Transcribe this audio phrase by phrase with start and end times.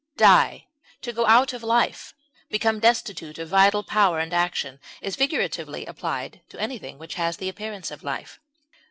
[0.17, 0.65] Die,
[1.03, 2.15] to go out of life,
[2.49, 7.47] become destitute of vital power and action, is figuratively applied to anything which has the
[7.47, 8.39] appearance of life.